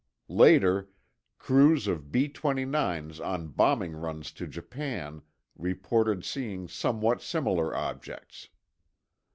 Later, 0.33 0.89
crews 1.37 1.85
of 1.85 2.11
B 2.11 2.27
29'S 2.27 3.19
on 3.19 3.49
bombing 3.49 3.93
runs 3.93 4.31
to 4.31 4.47
Japan 4.47 5.21
reported 5.55 6.25
seeing 6.25 6.67
somewhat 6.67 7.21
similar 7.21 7.75
objects. 7.75 8.49